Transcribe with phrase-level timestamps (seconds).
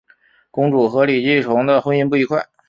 [0.49, 2.47] 公主和李继崇的婚姻不愉快。